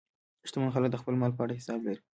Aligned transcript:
شتمن 0.47 0.73
خلک 0.75 0.89
د 0.91 0.97
خپل 1.01 1.13
مال 1.21 1.31
په 1.35 1.41
اړه 1.45 1.57
حساب 1.59 1.79
لري. 1.87 2.01